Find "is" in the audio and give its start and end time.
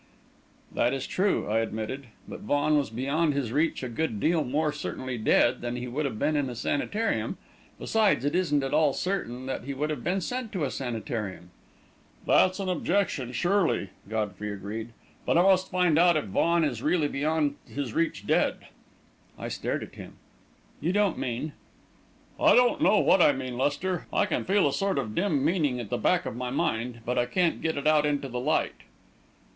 0.95-1.05, 16.63-16.81